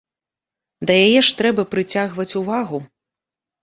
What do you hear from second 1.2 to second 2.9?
ж трэба прыцягваць увагу.